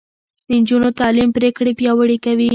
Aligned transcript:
د 0.47 0.49
نجونو 0.59 0.89
تعليم 0.99 1.29
پرېکړې 1.37 1.71
پياوړې 1.79 2.17
کوي. 2.25 2.49